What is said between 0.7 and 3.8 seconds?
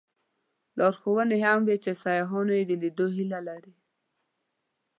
لارښوونې هم وې چې سیاحان یې د لیدلو هیله لري.